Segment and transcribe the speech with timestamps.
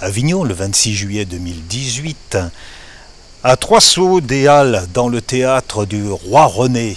[0.00, 2.38] Avignon le 26 juillet 2018,
[3.42, 6.96] à Trois Sauts des Halles dans le théâtre du Roi René.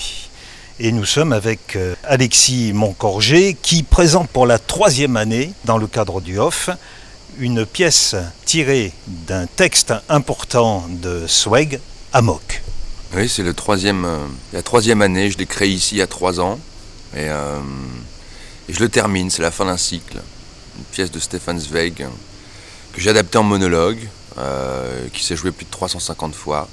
[0.80, 5.88] Et nous sommes avec euh, Alexis Moncorgé qui présente pour la troisième année, dans le
[5.88, 6.70] cadre du OFF,
[7.40, 11.80] une pièce tirée d'un texte important de Sweg,
[12.14, 12.62] Amok.
[13.16, 13.48] Oui, c'est euh,
[14.54, 16.60] la troisième année, je l'ai créé ici il y a trois ans.
[17.16, 17.58] Et, euh,
[18.70, 20.18] je le termine, c'est la fin d'un cycle.
[20.78, 22.06] Une pièce de Stefan Zweig
[22.94, 24.08] que j'ai adapté en monologue,
[24.38, 26.68] euh, qui s'est joué plus de 350 fois.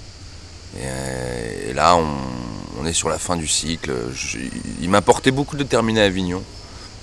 [0.77, 3.93] Et, là, on, est sur la fin du cycle.
[4.81, 6.43] il m'a porté beaucoup de terminer à Avignon.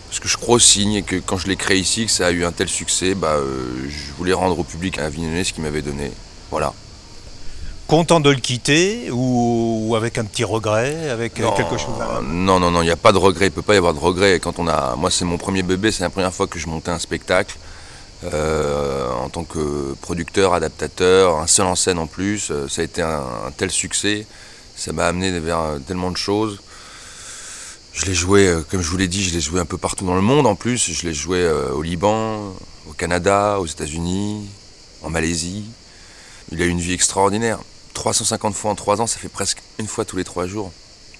[0.07, 2.27] Parce que je crois au signe et que quand je l'ai créé ici, que ça
[2.27, 5.63] a eu un tel succès, bah, euh, je voulais rendre au public avignonnais ce qu'il
[5.63, 6.11] m'avait donné.
[6.51, 6.73] Voilà.
[7.87, 11.93] Content de le quitter ou, avec un petit regret, avec euh, quelque chose
[12.23, 13.93] Non, non, non, il n'y a pas de regret, il ne peut pas y avoir
[13.93, 14.39] de regret.
[14.39, 16.91] Quand on a, moi, c'est mon premier bébé, c'est la première fois que je montais
[16.91, 17.57] un spectacle.
[18.33, 22.49] Euh, en tant que producteur, adaptateur, un seul en scène en plus.
[22.49, 23.23] Euh, ça a été un,
[23.57, 24.25] tel succès,
[24.75, 26.59] ça m'a amené vers euh, tellement de choses.
[27.93, 30.15] Je l'ai joué, comme je vous l'ai dit, je l'ai joué un peu partout dans
[30.15, 30.91] le monde en plus.
[30.91, 32.53] Je l'ai joué au Liban,
[32.89, 34.49] au Canada, aux États-Unis,
[35.01, 35.63] en Malaisie.
[36.51, 37.59] Il a eu une vie extraordinaire.
[37.93, 40.73] 350 fois en 3 ans, ça fait presque une fois tous les 3 jours.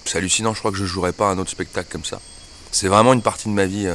[0.04, 2.20] C'est hallucinant, je crois que je jouerai pas un autre spectacle comme ça.
[2.74, 3.88] C'est vraiment une partie de ma vie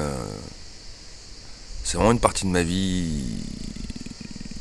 [1.84, 3.22] c'est vraiment une partie de ma vie.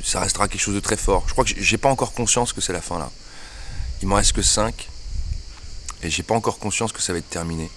[0.03, 1.25] Ça restera quelque chose de très fort.
[1.27, 3.11] Je crois que j'ai pas encore conscience que c'est la fin là.
[4.01, 4.89] Il m'en reste que 5
[6.03, 7.69] et j'ai pas encore conscience que ça va être terminé.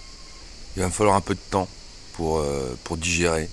[0.75, 1.67] Il va me falloir un peu de temps
[2.13, 3.49] pour, euh, pour digérer.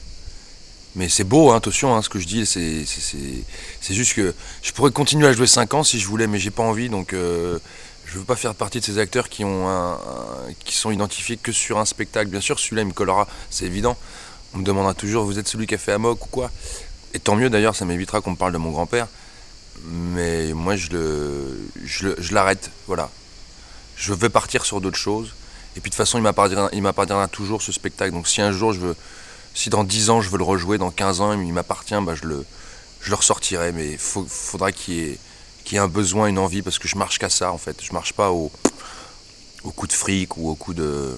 [0.96, 4.90] Mais c'est beau, hein, attention, hein, ce que je dis, c'est juste que je pourrais
[4.90, 7.60] continuer à jouer 5 ans si je voulais, mais j'ai pas envie, donc euh,
[8.06, 9.68] je veux pas faire partie de ces acteurs qui, ont
[10.64, 12.28] qui sont identifiés que sur un spectacle.
[12.28, 13.96] Bien sûr, celui-là, il me collera, c'est évident.
[14.54, 16.50] On me demandera toujours, vous êtes celui qui a fait Amok ou quoi?
[17.14, 19.06] Et tant mieux d'ailleurs, ça m'évitera qu'on me parle de mon grand-père.
[19.84, 23.10] Mais moi, je, le, je, l'arrête, voilà.
[23.96, 25.34] Je vais partir sur d'autres choses.
[25.76, 28.12] Et puis de toute façon, il m'appartiendra, il m'appartiendra toujours ce spectacle.
[28.12, 28.96] Donc si un jour, je veux,
[29.54, 32.26] si dans 10 ans, je veux le rejouer, dans 15 ans, il m'appartient, bah, je,
[32.26, 32.44] le,
[33.00, 33.72] je le ressortirai.
[33.72, 37.30] Mais il faudra qu'il y, ait, un besoin, une envie, parce que je marche qu'à
[37.30, 37.76] ça, en fait.
[37.82, 38.50] Je marche pas au,
[39.62, 41.16] au coup de fric ou au coup de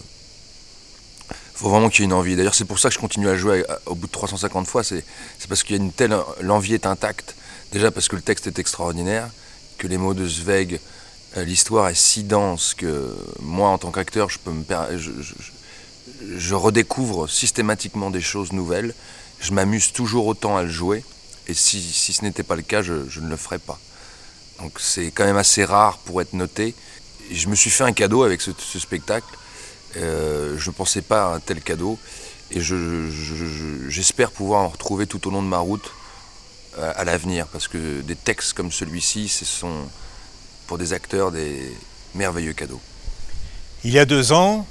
[1.55, 2.37] faut vraiment qu'il y ait une envie.
[2.37, 4.83] D'ailleurs, c'est pour ça que je continue à jouer au bout de 350 fois.
[4.83, 5.05] C'est
[5.49, 6.17] parce qu'il y a une telle.
[6.41, 7.35] L'envie est intacte.
[7.73, 9.29] Déjà parce que le texte est extraordinaire,
[9.79, 10.79] que les mots de Zweig,
[11.39, 14.65] euh, l'histoire est si dense que moi, en tant qu'acteur, je, peux me
[14.99, 18.95] je, redécouvre systématiquement des choses nouvelles.
[19.41, 21.03] Je m'amuse toujours autant à le jouer.
[21.49, 23.79] Et si, si ce n'était pas le cas, je, ne le ferais pas.
[24.61, 26.75] Donc c'est quand même assez rare pour être noté.
[27.31, 29.27] Je me suis fait un cadeau avec ce spectacle
[29.97, 31.98] euh, je ne pensais pas à un tel cadeau
[32.50, 35.91] et j'espère pouvoir en retrouver tout au long de ma route
[36.78, 39.88] euh, à l'avenir parce que des textes comme celui-ci, ce sont
[40.66, 41.72] pour des acteurs des
[42.14, 42.80] merveilleux cadeaux.
[43.84, 44.66] Il y a deux ans,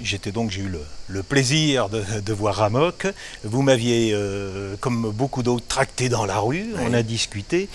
[0.00, 0.72] j'étais donc j'ai eu
[1.08, 3.06] le, plaisir de, voir Ramok.
[3.42, 6.66] Vous m'aviez, euh, comme beaucoup d'autres, tracté dans la rue.
[6.80, 7.68] On a discuté.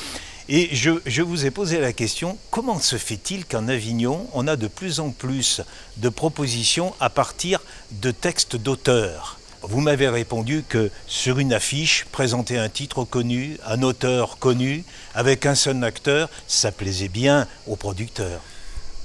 [0.51, 4.67] Et je, vous ai posé la question, comment se fait-il qu'en Avignon, on a de
[4.67, 5.61] plus en plus
[5.97, 7.61] de propositions à partir
[7.91, 9.37] de textes d'auteurs?
[9.61, 14.83] Vous m'avez répondu que sur une affiche, présenter un titre connu, un auteur connu,
[15.13, 18.41] avec un seul acteur, ça plaisait bien aux producteurs.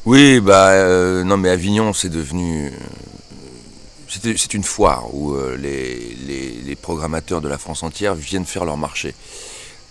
[0.07, 2.69] Oui, bah euh, non, mais Avignon, c'est devenu.
[2.69, 8.77] Euh, c'est une foire où euh, les, programmateurs de la France entière viennent faire leur
[8.79, 9.15] marché.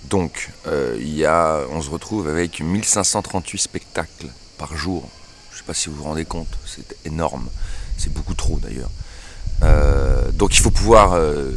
[0.10, 4.28] Donc, euh, y a, on se retrouve avec 1538 spectacles
[4.58, 5.08] par jour.
[5.50, 7.50] Je ne sais pas si vous vous rendez compte, c'est énorme.
[7.98, 8.90] C'est beaucoup trop d'ailleurs.
[9.64, 11.52] Euh, donc il faut pouvoir euh,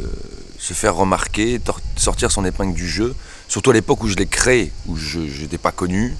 [0.59, 1.59] se faire remarquer,
[1.97, 3.15] sortir son épingle du jeu,
[3.47, 6.15] surtout à l'époque où je l'ai créé, où je n'étais pas connu.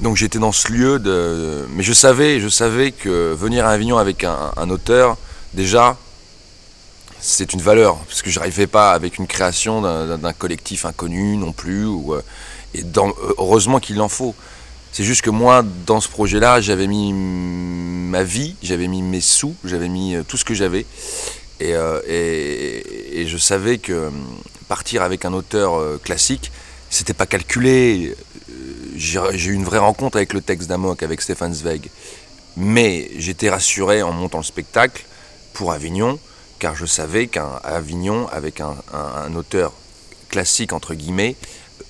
[0.00, 1.66] Donc j'étais dans ce lieu de.
[1.74, 5.16] Mais je savais, je savais que venir à Avignon avec un auteur,
[5.54, 5.96] déjà,
[7.24, 11.52] c'est une valeur, parce que je n'arrivais pas avec une création d'un collectif inconnu non
[11.52, 12.20] plus, euh,
[12.74, 12.82] et
[13.38, 14.34] heureusement qu'il en faut.
[14.90, 19.54] C'est juste que moi, dans ce projet-là, j'avais mis ma vie, j'avais mis mes sous,
[19.64, 20.84] j'avais mis euh, tout ce que j'avais,
[21.62, 24.10] euh, et, et, je savais que
[24.66, 26.50] partir avec un auteur classique,
[26.90, 28.16] c'était pas calculé.
[28.96, 31.88] J'ai eu une vraie rencontre avec le texte d'Amok, avec Stéphane Zweig,
[32.56, 35.04] mais j'étais rassuré en montant le spectacle
[35.52, 36.18] pour Avignon
[36.62, 39.72] car je savais qu'à Avignon, avec un, auteur
[40.28, 41.34] classique, entre guillemets,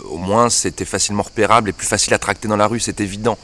[0.03, 3.37] au moins c'était facilement repérable et plus facile à tracter dans la rue, c'est évident.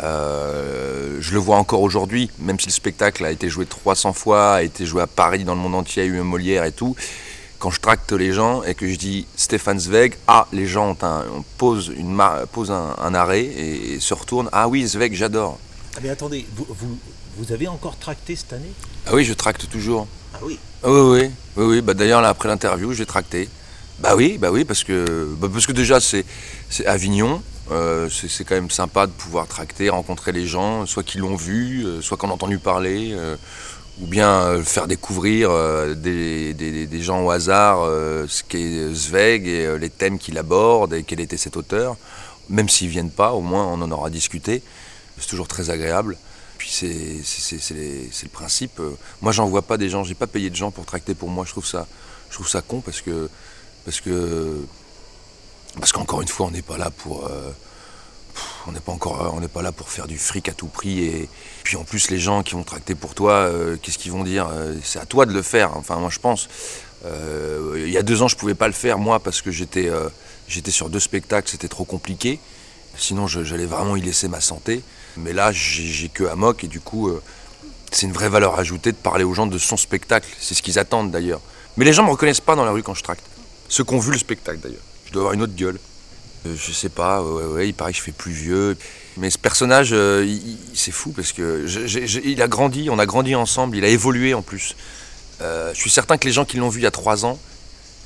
[0.00, 4.54] Euh, je le vois encore aujourd'hui, même si le spectacle a été joué 300 fois,
[4.54, 6.94] a été joué à Paris, dans le monde entier, a eu un Molière et tout.
[7.58, 11.42] quand je tracte les gens et que je dis Stéphane Zweig, ah, les gens on
[11.58, 12.16] pose, une
[12.52, 14.50] pose un, arrêt et, se retournent.
[14.52, 15.58] Ah oui, Zweig, j'adore.
[15.96, 16.96] Ah mais attendez, vous,
[17.36, 18.70] vous, avez encore tracté cette année?
[19.08, 20.06] Ah oui, je tracte toujours.
[20.34, 21.80] Ah oui Oui, oui, oui.
[21.80, 23.48] Bah, D'ailleurs, après l'interview, j'ai tracté.
[24.00, 26.24] Bah oui, bah oui, parce que, bah, parce que déjà, c'est
[26.86, 27.42] Avignon.
[27.70, 31.84] Euh, c'est quand même sympa de pouvoir tracter, rencontrer les gens, soit qui l'ont vu,
[31.86, 33.10] euh, soit qu'on a entendu parler.
[33.12, 33.36] Euh,
[34.00, 35.50] ou bien faire découvrir
[35.94, 41.36] des, gens au hasard ce qu'est Zweig et les thèmes qu'il aborde et quel était
[41.36, 41.96] cet auteur.
[42.48, 44.62] Même s'ils ne viennent pas, au moins on en aura discuté.
[45.18, 46.16] C'est toujours très agréable.
[46.60, 48.82] Puis c'est le principe.
[49.22, 51.46] Moi j'en vois pas des gens, j'ai pas payé de gens pour tracter pour moi.
[51.46, 51.86] Je trouve ça,
[52.28, 53.30] je trouve ça con parce que
[53.86, 54.60] parce que
[55.76, 57.50] parce qu'encore une fois on n'est pas là pour euh,
[59.86, 61.00] faire du fric à tout prix.
[61.04, 61.30] Et
[61.64, 64.46] puis en plus, les gens qui vont tracter pour toi, euh, qu'est-ce qu'ils vont dire
[64.52, 65.74] euh, C'est à toi de le faire.
[65.78, 66.50] Enfin, moi, je pense.
[67.06, 69.90] il y a deux ans, je pouvais pas le faire moi parce que j'étais
[70.68, 72.38] sur deux spectacles, c'était trop compliqué.
[72.98, 74.82] Sinon, j'allais vraiment y laisser ma santé.
[75.16, 77.10] Mais là, j'ai que Amok et du coup,
[77.92, 80.28] c'est une vraie valeur ajoutée de parler aux gens de son spectacle.
[80.40, 81.40] C'est ce qu'ils attendent d'ailleurs.
[81.76, 83.24] Mais les gens me reconnaissent pas dans la rue quand je tracte.
[83.68, 84.82] Ceux qui ont vu le spectacle d'ailleurs.
[85.06, 85.78] Je dois avoir une autre gueule.
[86.46, 87.22] Euh, je sais pas,
[87.62, 88.76] il paraît que je fais plus vieux.
[89.16, 90.26] Mais ce personnage, euh,
[90.74, 91.66] c'est fou parce que
[92.24, 94.76] il a grandi, on a grandi ensemble, il a évolué en plus.
[95.42, 97.38] Euh, je suis certain que les gens qui l'ont vu il y a trois ans,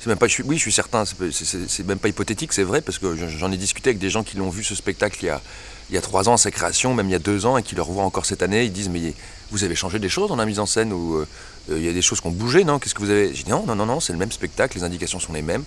[0.05, 3.15] c'est même pas, oui, je suis certain, c'est même pas hypothétique, c'est vrai parce que
[3.15, 5.41] j'en ai discuté avec des gens qui l'ont vu ce spectacle il y a
[5.89, 7.73] il y a trois ans sa création, même il y a deux ans, et qui
[7.73, 8.65] le revoient encore cette année.
[8.65, 9.15] Ils disent mais
[9.49, 11.25] vous avez changé des choses dans la mise en scène ou
[11.71, 12.77] il y a des choses qui ont bougé, non?
[12.77, 13.33] Qu'est-ce que vous avez?
[13.33, 15.63] Je dis non, non, non, non, c'est le même spectacle, les indications sont les mêmes.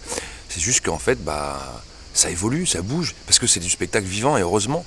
[0.48, 1.82] C'est juste qu'en fait, bah
[2.14, 4.84] ça évolue, ça bouge, parce que c'est du spectacle vivant et heureusement.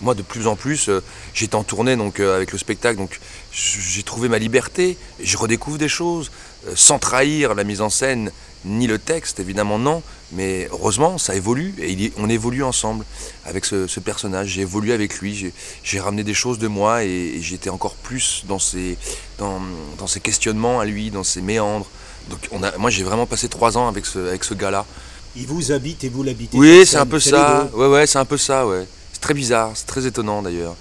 [0.00, 1.02] Moi, de plus en plus, euh,
[1.34, 3.18] j'étais en tournée donc, euh, avec le spectacle, donc
[3.50, 6.30] j'ai trouvé ma liberté, je redécouvre des choses, euh,
[6.74, 8.30] sans trahir la mise en scène
[8.64, 10.02] ni le texte, évidemment non,
[10.32, 13.04] mais heureusement, ça évolue et on évolue ensemble
[13.44, 14.48] avec ce, personnage.
[14.48, 15.52] J'ai évolué avec lui,
[15.82, 18.98] j'ai ramené des choses de moi et, j'étais encore plus dans ses,
[19.38, 19.60] dans,
[19.98, 21.86] dans ses questionnements à lui, dans ses méandres.
[22.30, 24.84] Donc on a, moi, j'ai vraiment passé trois ans avec ce, avec ce gars-là.
[25.36, 26.58] Il vous habite et vous l'habitez.
[26.58, 27.70] Oui, c'est un peu ça.
[27.72, 28.86] Ouais, ouais, c'est un peu ça, ouais.
[29.12, 30.74] C'est très bizarre, c'est très étonnant d'ailleurs.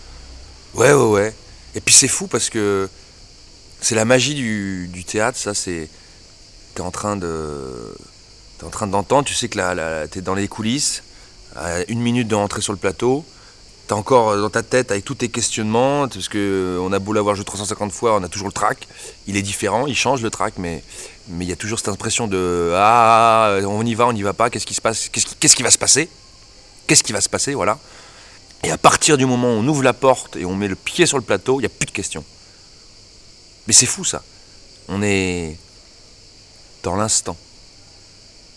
[0.73, 1.35] Ouais, ouais, ouais.
[1.75, 2.89] Et puis c'est fou parce que
[3.81, 5.89] c'est la magie du, théâtre, ça, c'est.
[6.75, 7.17] T'es en train
[8.63, 11.03] en train d'entendre, tu sais que là, t'es dans les coulisses,
[11.55, 13.25] à une minute de rentrer sur le plateau,
[13.87, 17.35] t'es encore dans ta tête avec tous tes questionnements, parce que on a beau l'avoir
[17.35, 18.87] joué 350 fois, on a toujours le track.
[19.27, 20.83] Il est différent, il change le track, mais
[21.29, 24.49] il y a toujours cette impression de ah on y va, on n'y va pas,
[24.49, 26.09] qu'est-ce qui se passe, qu'est-ce qui, va se passer,
[26.87, 27.79] qu'est-ce qui va se passer, voilà.
[28.63, 31.05] Et à partir du moment où on ouvre la porte et on met le pied
[31.05, 32.23] sur le plateau, il n'y a plus de questions.
[33.67, 34.23] Mais c'est fou ça.
[34.87, 35.57] On est
[36.83, 37.35] dans l'instant,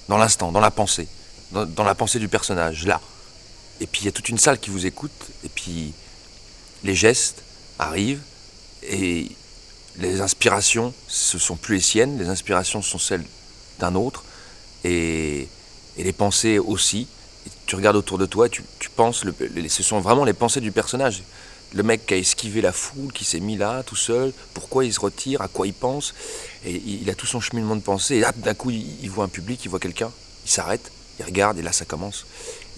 [0.09, 1.09] dans l'instant, dans la pensée,
[1.51, 3.01] dans, la pensée du personnage, là.
[3.81, 5.11] Et puis il y a toute une salle qui vous écoute,
[5.45, 5.93] et puis
[6.85, 7.43] les gestes
[7.79, 8.23] arrivent,
[8.83, 9.31] et
[9.99, 13.25] les inspirations, ce sont plus les siennes, les inspirations sont celles
[13.79, 14.25] d'un autre,
[14.85, 15.49] et,
[15.97, 17.09] les pensées aussi.
[17.67, 18.63] tu regardes autour de toi, tu,
[18.97, 19.25] penses,
[19.69, 21.23] ce sont vraiment les pensées du personnage.
[21.73, 24.93] Le mec qui a esquivé la foule, qui s'est mis là, tout seul, pourquoi il
[24.93, 26.15] se retire, à quoi il pense,
[26.65, 29.29] et il a tout son cheminement de pensée, et là, d'un coup, il voit un
[29.29, 30.11] public, il voit quelqu'un,
[30.45, 30.91] il s'arrête,
[31.21, 32.27] il regarde, et là, ça commence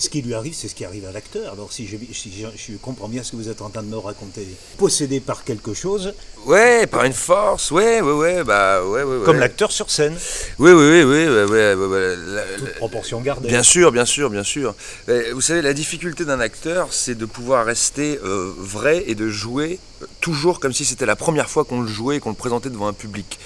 [0.02, 1.52] ce qui lui arrive, c'est ce qui arrive à l'acteur.
[1.52, 4.44] Alors, si je, je, comprends bien ce que vous êtes en train de me raconter,
[4.76, 6.12] possédé par quelque chose.
[6.44, 9.24] Ouais, par une force, ouais, ouais, ouais, bah, ouais, ouais.
[9.24, 10.16] Comme l'acteur sur scène.
[10.58, 12.16] Oui, oui, oui, oui, ouais, ouais,
[12.58, 13.46] Toute proportion gardée.
[13.46, 14.74] Bien sûr, bien sûr, bien sûr.
[15.06, 19.78] Vous savez, la difficulté d'un acteur, c'est de pouvoir rester euh, vrai et de jouer
[20.02, 22.70] euh, toujours comme si c'était la première fois qu'on le jouait et qu'on le présentait
[22.70, 23.38] devant un public.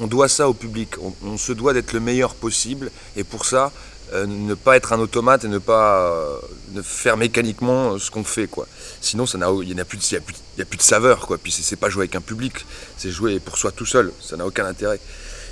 [0.00, 0.90] On doit ça au public.
[1.24, 2.92] on se doit d'être le meilleur possible.
[3.16, 3.72] Et pour ça,
[4.12, 6.38] euh, ne pas être un automate et ne pas euh,
[6.72, 8.66] ne faire mécaniquement ce qu'on fait quoi.
[9.00, 11.38] Sinon ça il n'y a, plus de, a, plus de saveur quoi.
[11.38, 12.54] Puis c'est pas jouer avec un public,
[12.96, 14.12] c'est jouer pour soi tout seul.
[14.20, 14.98] Ça n'a aucun intérêt.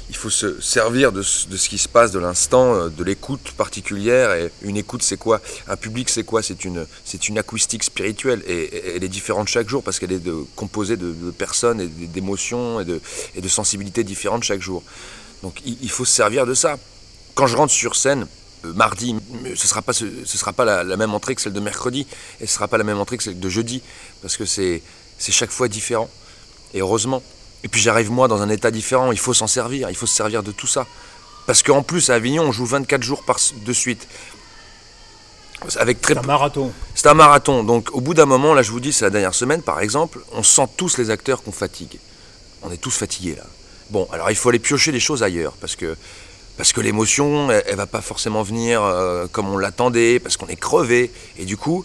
[0.09, 4.33] Il faut se servir de, ce qui se passe de l'instant, euh, de l'écoute particulière.
[4.35, 5.41] Et une écoute, c'est quoi?
[5.67, 6.43] Un public, c'est quoi?
[6.43, 8.43] C'est une, c'est une acoustique spirituelle.
[8.47, 12.81] Et, elle est différente chaque jour parce qu'elle est de, composée de, personnes et d'émotions
[12.81, 13.01] et de,
[13.35, 14.85] et de sensibilités différentes chaque jour.
[15.43, 16.79] Donc il faut se servir de ça.
[17.35, 20.97] Quand je rentre sur scène, euh, mardi, ce ne sera pas, ce, sera pas la,
[20.97, 22.07] même entrée que celle de mercredi,
[22.41, 23.83] et ce ne sera pas la même entrée que celle de jeudi,
[24.23, 24.83] parce que c'est
[25.19, 26.09] chaque fois différent.
[26.75, 27.23] Et heureusement.
[27.65, 30.15] Et puis j'arrive moi dans un état différent, il faut s'en servir, il faut se
[30.15, 30.87] servir de tout ça.
[31.47, 34.07] Parce qu'en plus à Avignon, on joue 24 jours par, de suite.
[35.77, 36.15] Avec très...
[36.15, 36.73] C'est un marathon.
[36.95, 37.65] C'est un marathon.
[37.65, 40.21] Donc au bout d'un moment, là je vous dis, c'est la dernière semaine par exemple,
[40.33, 41.99] on sent tous les acteurs qu'on fatigue.
[42.63, 43.45] On est tous fatigués là.
[43.91, 45.97] Bon, alors il faut aller piocher les choses ailleurs, parce que
[46.57, 50.49] parce que l'émotion, elle, elle va pas forcément venir euh, comme on l'attendait, parce qu'on
[50.49, 51.11] est crevé.
[51.39, 51.85] Et du coup,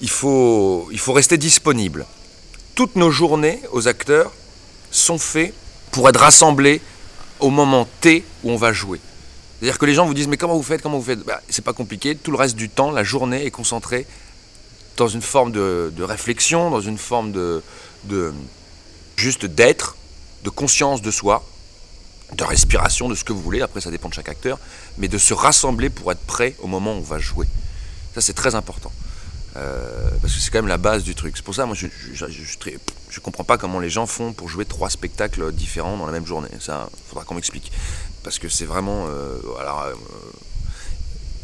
[0.00, 2.06] il faut, il faut rester disponible.
[2.74, 4.32] Toutes nos journées aux acteurs
[4.90, 5.54] sont faites
[5.92, 6.80] pour être rassemblés
[7.40, 9.00] au moment T où on va jouer.
[9.58, 11.20] C'est-à-dire que les gens vous disent mais comment vous faites, comment vous faites?
[11.20, 12.16] Bah, C'est pas compliqué.
[12.16, 14.06] Tout le reste du temps, la journée est concentrée
[14.96, 17.62] dans une forme de, de réflexion, dans une forme de,
[18.04, 18.32] de
[19.16, 19.96] juste d'être,
[20.42, 21.44] de conscience de soi,
[22.32, 23.60] de respiration, de ce que vous voulez.
[23.60, 24.58] Après, ça dépend de chaque acteur,
[24.98, 27.46] mais de se rassembler pour être prêt au moment où on va jouer.
[28.14, 28.92] Ça, c'est très important.
[29.56, 31.36] Euh, parce que c'est quand même la base du truc.
[31.36, 35.52] C'est pour ça, moi, je comprends pas comment les gens font pour jouer trois spectacles
[35.52, 36.48] différents dans la même journée.
[36.60, 37.70] Ça, faudra qu'on m'explique.
[38.22, 39.06] Parce que c'est vraiment.
[39.06, 39.94] Euh, euh,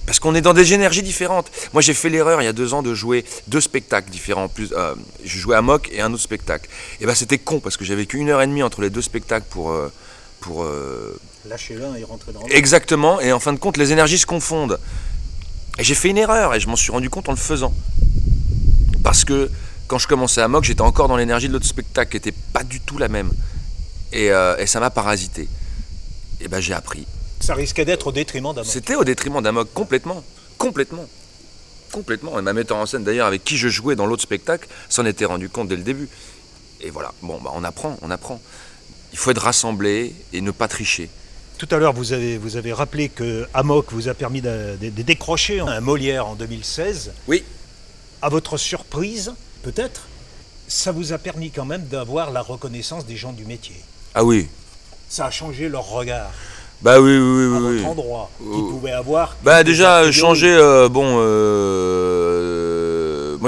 [0.07, 1.53] parce qu'on est dans des énergies différentes.
[1.73, 4.49] Moi, j'ai fait l'erreur il y a deux ans de jouer deux spectacles différents.
[4.49, 4.75] Plus,
[5.23, 6.69] je jouais à Mock et un autre spectacle.
[7.01, 9.47] Et ben, c'était con parce que j'avais qu'une heure et demie entre les deux spectacles
[9.51, 9.73] pour.
[10.41, 11.19] Pour euh,
[11.49, 12.55] Lâcher l'un et rentrer dans l'autre.
[12.55, 14.79] Exactement, et en fin de compte, les énergies se confondent.
[15.79, 17.73] Et j'ai fait une erreur, et je m'en suis rendu compte en le faisant.
[19.03, 19.51] Parce que
[19.87, 22.63] quand je commençais à mock, j'étais encore dans l'énergie de l'autre spectacle, qui n'était pas
[22.63, 23.31] du tout la même.
[24.13, 25.49] Et, euh, et ça m'a parasité.
[26.41, 27.07] Et ben j'ai appris.
[27.41, 30.23] Ça risquait d'être au détriment d'un C'était au détriment d'un mock, complètement.
[30.59, 31.07] Complètement.
[31.93, 32.39] Complètement.
[32.39, 35.25] Et ma metteur en scène, d'ailleurs, avec qui je jouais dans l'autre spectacle, s'en était
[35.25, 36.09] rendu compte dès le début.
[36.83, 38.41] Et voilà, bon, bah, on apprend, on apprend.
[39.13, 41.09] Il faut être rassemblé et ne pas tricher.
[41.59, 44.89] Tout à l'heure, vous avez, vous avez rappelé que Amok vous a permis de, de-
[44.91, 47.13] de décrocher un Molière en 2016.
[47.29, 47.45] Oui.
[48.23, 50.03] À votre surprise, peut-être,
[50.69, 53.77] ça vous a permis quand même d'avoir la reconnaissance des gens du métier.
[54.15, 54.49] Ah oui.
[55.09, 56.31] Ça a changé leur regard
[56.83, 57.63] Bah oui, oui, oui, à oui.
[57.63, 57.85] votre oui.
[57.85, 59.37] endroit qu'ils pouvaient avoir.
[59.43, 62.30] Bah déjà changer euh, bon euh,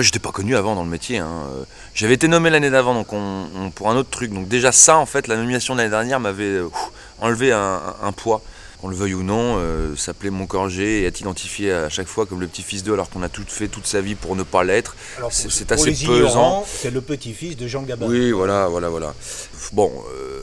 [0.02, 1.44] moi j'étais pas connu avant dans le métier hein.
[1.94, 4.96] j'avais été nommé l'année d'avant donc on, on- pour un autre truc donc déjà ça
[4.98, 6.68] en fait la nomination de l'année dernière m'avait euh,
[7.20, 8.42] enlevé un, poids
[8.80, 10.48] qu'on le veuille ou non euh, s'appeler mon
[10.80, 13.68] et être identifié à chaque fois comme le petit-fils d'eux alors qu'on a tout fait
[13.68, 14.96] toute sa vie pour ne pas l'être
[15.30, 16.64] c'est- assez pesant.
[16.66, 18.06] C'est le petit-fils de Jean Gabin.
[18.08, 19.14] oui voilà voilà voilà
[19.72, 20.40] bon euh,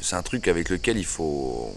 [0.00, 1.74] c'est un truc avec lequel il faut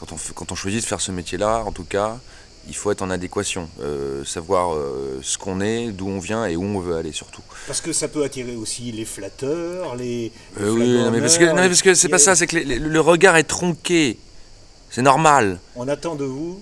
[0.00, 2.18] quand on, quand on choisit de faire ce métier-là, en tout cas,
[2.66, 6.56] il faut être en adéquation, euh, savoir euh, ce qu'on est, d'où on vient et
[6.56, 7.42] où on veut aller surtout.
[7.66, 10.32] Parce que ça peut attirer aussi les flatteurs, les.
[10.58, 12.46] les Euh, oui, non, mais parce que, non, mais parce que c'est pas ça, c'est
[12.46, 14.18] que les- les- le regard est tronqué.
[14.90, 15.60] C'est normal.
[15.76, 16.60] On attend de vous.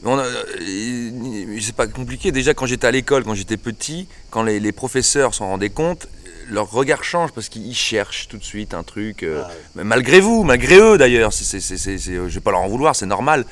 [1.60, 2.32] C'est pas compliqué.
[2.32, 6.08] Déjà, quand j'étais à l'école, quand j'étais petit, quand les, les professeurs s'en rendaient compte,
[6.48, 9.24] leur regard change parce qu'ils cherchent tout de suite un truc.
[9.24, 13.44] Ah malgré vous, malgré eux d'ailleurs, je vais pas leur en vouloir, c'est normal.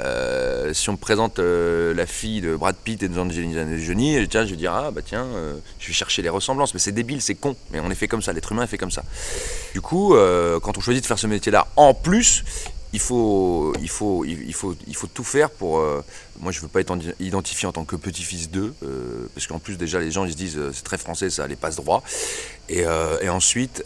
[0.00, 4.26] Euh, si on me présente euh, la fille de Brad Pitt et de Angelina Jolie,
[4.28, 7.20] tiens, je vais ah bah tiens, euh, je vais chercher les ressemblances, mais c'est débile,
[7.20, 9.04] c'est con, mais on est fait comme ça, l'être humain est fait comme ça.
[9.72, 10.14] Du coup,
[10.62, 12.44] quand on choisit de faire ce métier-là, en plus,
[12.94, 15.82] il faut, il faut, il faut, il faut tout faire pour.
[16.40, 19.58] Moi, je veux pas être en- identifié en tant que petit-fils d'eux, euh, parce qu'en
[19.58, 22.02] plus déjà les gens ils se disent euh, c'est très français, ça les passe droit.
[22.68, 23.84] Et, euh, et ensuite,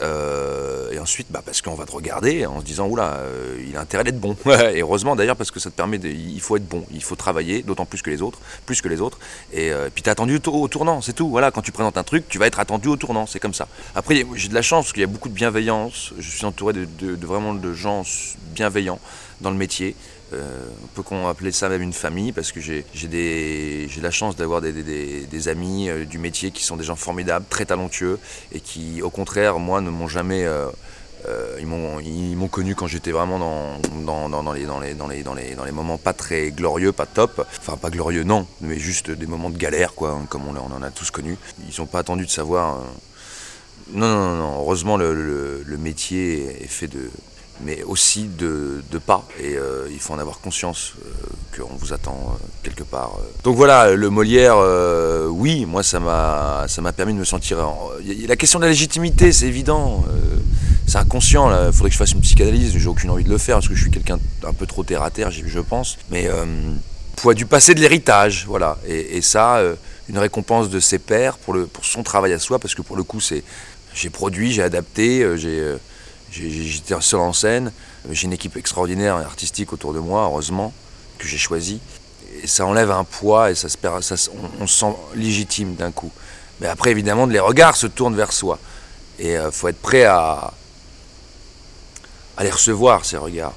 [0.93, 3.21] et ensuite, bah, parce qu'on va te regarder en se disant oula,
[3.67, 4.37] il a intérêt d'être bon.
[4.47, 7.17] et heureusement d'ailleurs parce que ça te permet, de, il faut être bon, il faut
[7.17, 9.19] travailler, d'autant plus que les autres, plus que les autres.
[9.53, 11.29] Et puis t'es attendu au, tournant, c'est tout.
[11.29, 13.67] Voilà, quand tu présentes un truc, tu vas être attendu au tournant, c'est comme ça.
[13.97, 16.13] Après, j'ai de la chance parce qu'il y a beaucoup de bienveillance.
[16.19, 16.85] Je suis entouré de-
[17.17, 18.05] de vraiment de gens
[18.55, 19.01] bienveillants
[19.41, 19.97] dans le métier.
[20.33, 22.85] Euh, on peut qu'on appeler ça même une famille parce que j'ai
[24.03, 28.19] la chance d'avoir des, amis euh, du métier qui sont des gens formidables, très talentueux
[28.53, 30.69] et qui au contraire moi ne m'ont jamais euh,
[31.61, 31.67] ils
[32.37, 37.47] m'ont connu quand j'étais vraiment dans, les, moments pas très glorieux, pas top.
[37.59, 40.77] Enfin, pas glorieux, non, mais juste des moments de galère, quoi, hein, comme on, on
[40.77, 41.37] en a tous connu.
[41.69, 42.81] Ils n'ont pas attendu de savoir.
[43.93, 47.11] Non, non, non, non, heureusement, le métier est fait de.
[47.65, 49.27] Mais aussi de, de pas.
[49.41, 53.13] Et euh, il faut en avoir conscience euh, qu'on vous attend euh, quelque part.
[53.45, 54.59] Donc voilà, le Molière,
[55.31, 57.59] oui, moi ça m'a permis de me sentir.
[57.67, 57.91] en-
[58.29, 60.05] La question de la légitimité, c'est évident.
[60.87, 63.57] c'est inconscient, il faudrait que je fasse une psychanalyse, j'ai aucune envie de le faire
[63.57, 65.97] parce que je suis quelqu'un un peu trop terre à terre, je pense.
[66.11, 66.29] Mais
[67.17, 68.77] poids du passé de l'héritage, voilà.
[68.87, 69.61] Et, ça,
[70.11, 72.97] une récompense de ses pairs pour, le, pour son travail à soi, parce que pour
[72.97, 73.43] le coup, c'est
[73.95, 75.75] j'ai produit, j'ai adapté, j'ai-
[76.31, 77.73] j'étais seul en scène,
[78.07, 80.73] euh, j'ai une équipe extraordinaire et artistique autour de moi, heureusement,
[81.19, 81.81] que j'ai choisi.
[82.43, 85.75] Et ça enlève un poids et ça se perd, ça on, on se sent légitime
[85.75, 86.11] d'un coup.
[86.61, 88.59] Mais après, évidemment, les regards se tournent vers soi.
[89.19, 90.53] Et il faut être prêt à,
[92.37, 93.55] à les recevoir, ces regards.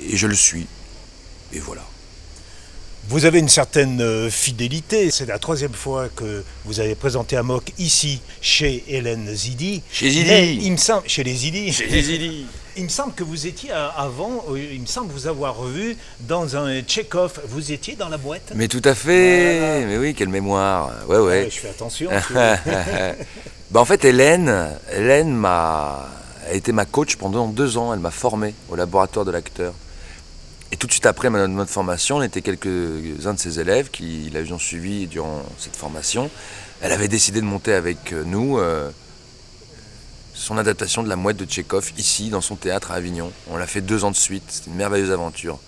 [0.00, 0.66] Et je le suis.
[1.52, 1.82] Et voilà.
[3.08, 5.10] Vous avez une certaine euh, fidélité.
[5.10, 9.82] C'est la troisième fois que vous avez présenté Amok ici, chez Hélène Zidi.
[9.92, 10.28] Chez Zidi.
[10.30, 11.72] Mais il me semble, chez les Zidi.
[11.72, 12.46] Zidi.
[12.76, 16.80] Il me semble que vous étiez avant, il me semble vous avoir vu dans un
[16.80, 17.38] check-off.
[17.46, 21.48] Vous étiez dans la boîte Mais tout à fait Mais oui, quelle mémoire Ouais, ouais.
[21.52, 22.10] je fais attention.
[22.34, 26.08] bah, en fait, Hélène, Hélène m'a
[26.48, 27.92] a été ma coach pendant deux ans.
[27.92, 29.72] Elle m'a formé au laboratoire de l'acteur.
[30.72, 34.58] Et tout de suite après notre formation, on était quelques-uns de ses élèves qui l'avions
[34.58, 36.30] suivi durant cette formation.
[36.80, 38.90] Elle avait décidé de monter avec nous euh,
[40.34, 43.30] son adaptation de La Mouette de Tchékov ici, dans son théâtre à Avignon.
[43.50, 44.42] On l'a fait deux ans de suite.
[44.48, 45.58] C'était une merveilleuse aventure.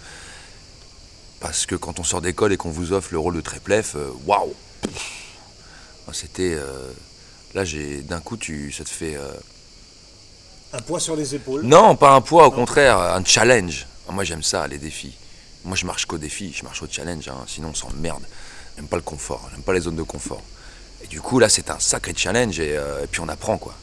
[1.41, 4.11] Parce que quand on sort d'école et qu'on vous offre le rôle de Tréplef, euh,
[4.27, 4.55] waouh
[6.13, 6.55] C'était.
[6.55, 6.91] Euh,
[7.55, 9.17] là, j'ai d'un coup, tu, ça te fait.
[10.73, 11.63] un poids sur les épaules?
[11.63, 13.87] Non, pas un poids, au contraire, un challenge.
[14.09, 15.17] Ah, moi j'aime ça, les défis.
[15.65, 18.23] Moi je marche qu'au défi, je marche au challenge, hein, sinon on s'emmerde.
[18.77, 20.43] J'aime pas le confort, j'aime pas les zones de confort.
[21.03, 23.75] Et du coup là c'est un sacré challenge et, euh, puis on apprend quoi.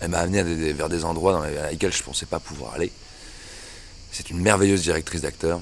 [0.00, 2.92] Elle m'a amené vers des endroits dans lesquels je pensais pas pouvoir aller.
[4.12, 5.60] C'est une merveilleuse directrice d'acteur.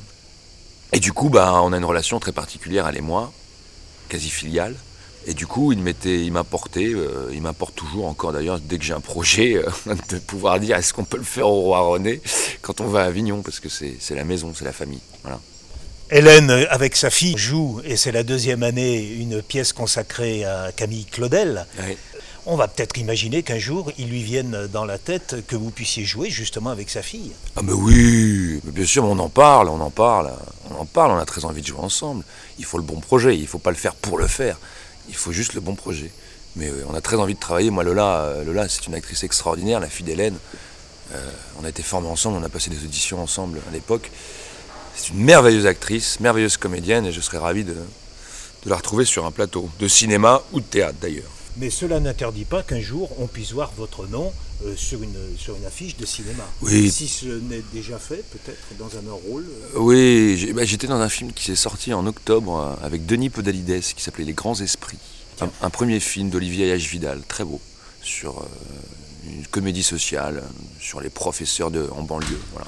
[0.92, 3.32] Et du coup bah, on a une relation très particulière elle et moi,
[4.08, 4.74] quasi filiale.
[5.28, 9.00] Et du coup, il m'apportait, euh, il m'apporte toujours encore d'ailleurs, dès que j'ai un
[9.00, 9.68] projet, euh,
[10.08, 12.20] de pouvoir dire est-ce qu'on peut le faire au roi René
[12.62, 15.00] quand on va à Avignon, parce que c'est la maison, c'est la famille.
[15.22, 15.40] Voilà.
[16.10, 21.04] Hélène, avec sa fille, joue, et c'est la deuxième année, une pièce consacrée à Camille
[21.04, 21.66] Claudel.
[22.48, 26.04] On va peut-être imaginer qu'un jour, il lui vienne dans la tête que vous puissiez
[26.04, 27.32] jouer justement avec sa fille.
[27.56, 30.30] Ah mais oui, bien sûr, on en parle, on en parle,
[30.70, 32.22] on en parle, on a très envie de jouer ensemble.
[32.60, 34.58] Il faut le bon projet, il ne faut pas le faire pour le faire.
[35.08, 36.10] Il faut juste le bon projet.
[36.56, 37.70] Mais on a très envie de travailler.
[37.70, 40.36] Moi, Lola, euh, Lola c'est une actrice extraordinaire, la fille d'Hélène.
[41.14, 44.10] Euh, on a été formés ensemble, on a passé des auditions ensemble à l'époque.
[44.96, 47.76] C'est une merveilleuse actrice, merveilleuse comédienne, et je serais ravi de,
[48.64, 51.30] la retrouver sur un plateau, de cinéma ou de théâtre d'ailleurs.
[51.58, 54.32] Mais cela n'interdit pas qu'un jour on puisse voir votre nom
[54.64, 56.44] euh, sur, une, sur une affiche de cinéma.
[56.62, 56.90] Oui.
[56.90, 59.46] Si ce n'est déjà fait, peut-être dans un rôle.
[59.74, 64.02] Oui, bah, j'étais dans un film qui s'est sorti en octobre avec Denis Podalides qui
[64.02, 64.98] s'appelait Les Grands Esprits.
[65.60, 66.88] Un, premier film d'Olivier H.
[66.88, 67.60] Vidal, très beau,
[68.00, 68.46] sur euh,
[69.26, 70.42] une comédie sociale,
[70.80, 72.40] sur les professeurs de, en banlieue.
[72.52, 72.66] Voilà.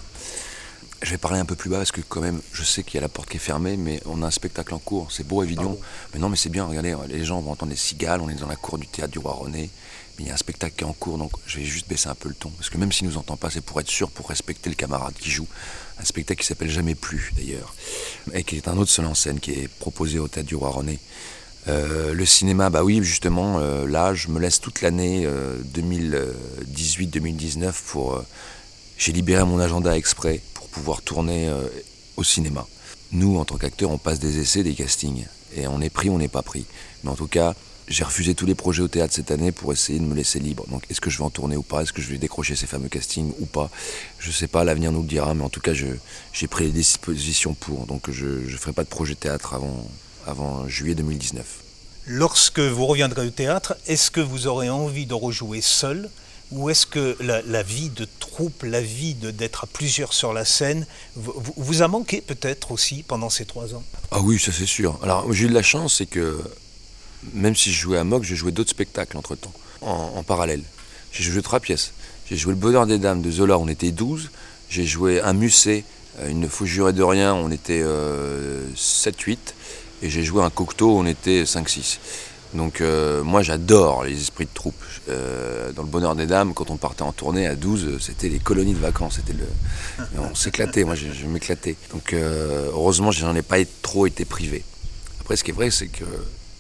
[1.01, 2.99] Je vais parler un peu plus bas parce que quand même, je sais qu'il y
[2.99, 5.13] a la porte qui est fermée, mais on a un spectacle en cours.
[5.13, 5.79] C'est beau, évidemment.
[6.13, 6.65] Mais non, mais c'est bien.
[6.65, 8.21] Regardez, les gens vont entendre des cigales.
[8.21, 9.71] On est dans la cour du théâtre du Roi René.
[10.19, 12.09] Mais il y a un spectacle qui est en cours, donc je vais juste baisser
[12.09, 12.51] un peu le ton.
[12.51, 15.15] Parce que même s'il nous entend pas, c'est pour être sûr, pour respecter le camarade
[15.15, 15.47] qui joue.
[16.01, 17.75] Un spectacle qui s'appelle Jamais plus, d'ailleurs.
[18.33, 20.71] Et qui est un autre seul en scène qui est proposé au théâtre du Roi
[20.71, 20.99] René.
[21.69, 25.29] Euh, le cinéma, bah oui, justement, euh, là, je me laisse toute l'année
[25.75, 28.25] 2018-2019 euh, pour.
[28.97, 31.51] J'ai libéré mon agenda exprès pouvoir tourner
[32.17, 32.67] au cinéma.
[33.13, 35.25] Nous, en tant qu'acteurs, on passe des essais, des castings.
[35.57, 36.67] Et on est pris, on n'est pas pris.
[37.03, 37.55] Mais en tout cas,
[37.89, 40.67] j'ai refusé tous les projets au théâtre cette année pour essayer de me laisser libre.
[40.69, 41.83] Donc est-ce que je vais en tourner ou pas?
[41.83, 43.71] Est-ce que je vais décrocher ces fameux castings ou pas?
[44.19, 47.55] Je sais pas, l'avenir nous le dira, mais en tout cas j'ai pris les dispositions
[47.55, 47.87] pour.
[47.87, 49.89] Donc je ne ferai pas de projet théâtre avant,
[50.27, 51.47] avant juillet 2019.
[52.07, 56.11] Lorsque vous reviendrez au théâtre, est-ce que vous aurez envie de rejouer seul?
[56.51, 60.87] Ou est-ce que la, vie de troupe, la vie d'être à plusieurs sur la scène,
[61.15, 63.83] vous, a manqué peut-être aussi pendant ces trois ans?
[64.11, 64.99] Ah oui, ça c'est sûr.
[65.03, 66.39] Alors j'ai eu de la chance, c'est que
[67.35, 70.63] même si je jouais à Mock, j'ai joué d'autres spectacles entre-temps, en, parallèle.
[71.13, 71.93] J'ai joué trois pièces.
[72.29, 74.31] J'ai joué Le Bonheur des Dames de Zola, on était 12.
[74.71, 75.85] J'ai joué Un Musset,
[76.21, 77.85] euh, Il ne faut jurer de rien, on était 7-8.
[77.85, 79.37] Euh,
[80.03, 81.99] Et j'ai joué un Cocteau, on était 5-6.
[82.55, 84.83] Donc euh, moi j'adore les esprits de troupe.
[85.07, 88.75] dans le bonheur des dames, quand on partait en tournée à 12, c'était les colonies
[88.75, 89.17] de vacances.
[89.17, 89.47] C'était le...
[90.19, 91.77] On s'éclatait, moi je, je m'éclatais.
[91.93, 94.65] Donc heureusement j'en ai pas trop été privé.
[95.21, 96.05] Après ce qui est vrai c'est que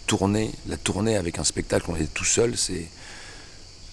[0.08, 2.86] tournée, la tournée avec un spectacle, on est tout seul, c'est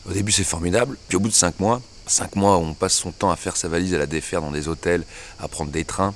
[0.10, 2.95] au début c'est formidable, puis au bout de cinq mois, cinq mois où on passe
[2.95, 5.03] son temps à faire sa valise, à la défaire dans des hôtels,
[5.39, 6.13] à prendre des trains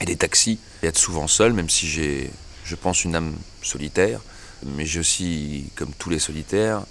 [0.00, 2.30] et des taxis, et être souvent seul, même si j'ai,
[2.64, 4.20] je pense, une âme solitaire,
[4.64, 6.84] mais j'ai aussi, comme tous les solitaires,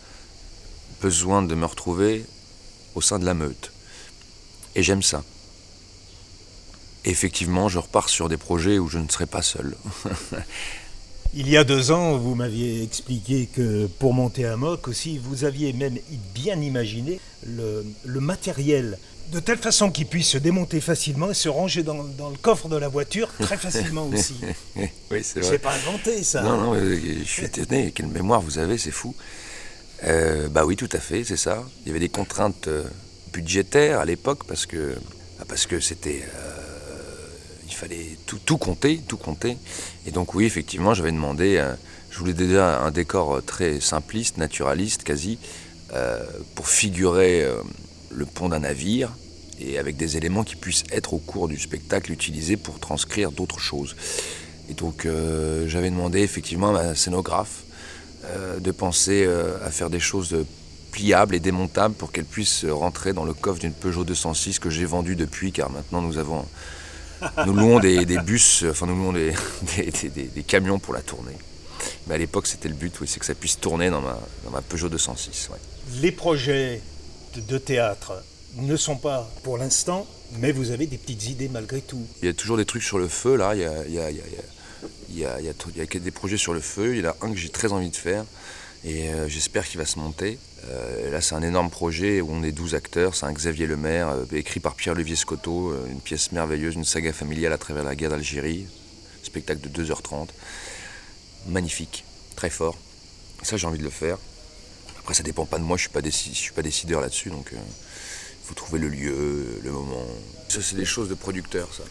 [1.02, 2.26] besoin de me retrouver
[2.96, 3.72] au sein de la meute.
[4.76, 5.24] Et j'aime ça.
[7.04, 9.76] effectivement, je repars sur des projets où je ne serai pas seul.
[11.34, 15.46] Il y a deux ans, vous m'aviez expliqué que pour monter à moque aussi, vous
[15.46, 15.98] aviez même
[16.36, 19.00] bien imaginé le, matériel
[19.32, 22.76] de telle façon qu'il puisse se démonter facilement et se ranger dans, le coffre de
[22.76, 24.36] la voiture très facilement aussi.
[24.76, 25.58] oui, c'est vrai.
[25.58, 26.42] pas inventé ça.
[26.42, 27.92] Non, non, je suis étonné.
[27.92, 29.16] Quelle mémoire vous avez, c'est fou.
[30.04, 31.64] Euh, bah oui, tout à fait, c'est ça.
[31.82, 32.84] Il y avait des contraintes euh,
[33.32, 34.96] budgétaires à l'époque parce que
[35.40, 37.28] bah, parce que c'était euh,
[37.68, 39.58] il fallait tout, tout, compter, tout compter.
[40.06, 41.74] Et donc oui, effectivement, j'avais demandé, euh,
[42.10, 45.40] je voulais déjà un décor très simpliste, naturaliste quasi,
[46.56, 47.46] pour figurer
[48.10, 49.12] le pont d'un navire.
[49.62, 53.60] Et avec des éléments qui puissent être au cours du spectacle utilisés pour transcrire d'autres
[53.60, 53.96] choses.
[54.70, 57.64] Et donc euh, j'avais demandé effectivement à ma scénographe
[58.26, 60.46] euh, de penser euh, à faire des choses
[60.92, 64.86] pliables et démontables pour qu'elles puissent rentrer dans le coffre d'une Peugeot 206 que j'ai
[64.86, 66.46] vendue depuis, car maintenant nous avons
[67.46, 71.38] nous louons des, bus, enfin nous louons des, camions pour la tournée.
[72.08, 74.90] Mais à l'époque, c'était le but, oui, c'est que ça puisse tourner dans ma Peugeot
[74.90, 75.50] 206.
[76.02, 76.82] Les projets
[77.36, 78.24] de, théâtre
[78.58, 80.06] ne sont pas pour l'instant,
[80.40, 82.06] mais vous avez des petites idées malgré tout.
[82.22, 83.56] Il y a toujours des trucs sur le feu, là.
[83.56, 83.62] Il
[85.12, 86.96] y a, des projets sur le feu.
[86.96, 88.26] Il y en a un que j'ai très envie de faire.
[88.84, 90.40] Et euh, j'espère qu'il va se monter.
[90.68, 93.16] Euh, là, c'est un énorme projet où on est 12 acteurs.
[93.16, 97.54] C'est un Xavier Lemaire, euh, écrit par Pierre-Olivier Scotto, une pièce merveilleuse, une saga familiale
[97.54, 98.66] à travers la guerre d'Algérie.
[99.24, 100.30] Spectacle de 2h30.
[101.48, 102.04] Magnifique,
[102.36, 102.78] très fort.
[103.44, 104.18] Ça, j'ai envie de le faire.
[105.00, 107.54] Après, ça dépend pas de moi, je suis je suis pas décideur là-dessus, donc
[108.44, 110.06] il faut trouver le lieu, le moment.
[110.50, 111.84] Ça, c'est des choses de producteur, ça.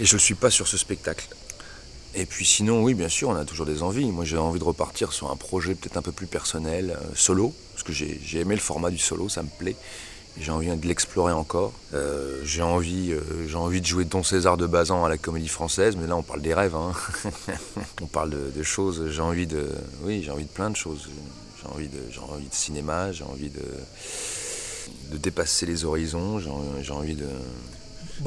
[0.00, 1.28] Et je ne suis pas sur ce spectacle.
[2.16, 4.10] Et puis sinon, oui, bien sûr, on a toujours des envies.
[4.10, 7.52] Moi, j'ai envie de repartir sur un projet peut-être un peu plus personnel, euh, solo,
[7.72, 9.76] parce que j'ai aimé le format du solo, ça me plaît.
[10.40, 11.72] J'ai envie de l'explorer encore.
[11.92, 15.48] Euh, j'ai envie, euh, j'ai envie de jouer Don César de Bazan à la Comédie
[15.48, 16.74] Française, mais là, on parle des rêves.
[16.74, 16.92] Hein.
[18.02, 19.10] on parle de, choses.
[19.10, 19.68] J'ai envie de,
[20.02, 21.08] oui, j'ai envie de plein de choses.
[21.60, 23.12] J'ai envie de, j'ai envie de cinéma.
[23.12, 23.62] J'ai envie de,
[25.10, 26.40] de dépasser les horizons.
[26.82, 27.26] J'ai envie de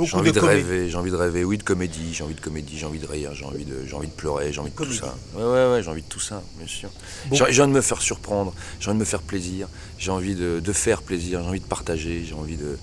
[0.04, 2.78] j'ai envie de, rêver, j'ai envie de rêver, oui, de comédie, j'ai envie de comédie,
[2.78, 4.92] j'ai envie de rire, j'ai envie de, j'ai envie de pleurer, j'ai envie de tout
[4.92, 5.16] ça.
[5.34, 6.90] Ouais, ouais, ouais, j'ai envie de tout ça, bien sûr.
[7.32, 10.60] J'ai envie de me faire surprendre, j'ai envie de me faire plaisir, j'ai envie de,
[10.60, 12.78] de, faire plaisir, j'ai envie de partager, j'ai envie de,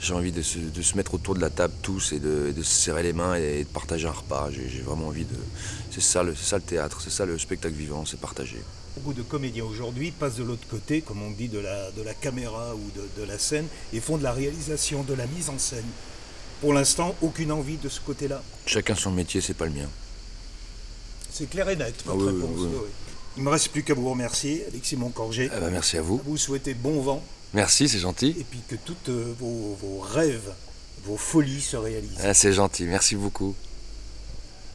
[0.00, 2.62] j'ai envie de se, de se, mettre autour de la table tous et de, de
[2.62, 4.48] se serrer les mains et de partager un repas.
[4.50, 5.36] J'ai, vraiment envie de.
[5.92, 8.62] C'est ça, le, ça le théâtre, c'est ça le spectacle vivant, c'est partager.
[8.98, 12.14] Beaucoup de comédiens aujourd'hui passent de l'autre côté, comme on dit, de la, de la
[12.14, 15.58] caméra ou de, de la scène et font de la réalisation, de la mise en
[15.58, 15.84] scène.
[16.60, 18.42] Pour l'instant, aucune envie de ce côté-là.
[18.66, 19.88] Chacun son métier, c'est pas le mien.
[21.32, 22.66] C'est clair et net, votre ah réponse.
[23.36, 25.48] Il ne me reste plus qu'à vous remercier, Alexis Moncorgé.
[25.54, 26.20] Ah bah, merci à vous.
[26.24, 27.22] Vous souhaitez bon vent.
[27.54, 28.34] Merci, c'est gentil.
[28.36, 30.52] Et puis que tous euh, vos, rêves,
[31.04, 32.18] vos folies se réalisent.
[32.24, 33.54] Ah, c'est gentil, merci beaucoup.